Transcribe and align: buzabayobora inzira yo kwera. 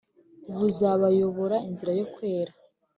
buzabayobora 0.57 1.55
inzira 1.69 1.91
yo 1.99 2.05
kwera. 2.13 2.51